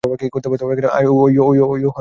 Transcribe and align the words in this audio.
আইয়ো, 0.03 1.13
হয়নি? 1.69 1.87